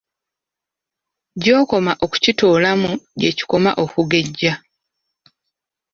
Gy'okoma 1.41 1.93
okukitoolamu 2.05 2.89
gye 3.19 3.29
kikoma 3.37 3.71
okugejja. 3.83 4.53